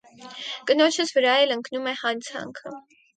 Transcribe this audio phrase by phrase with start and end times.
[0.69, 2.73] կնոջս վրա էլ ընկնում է հանցանքը: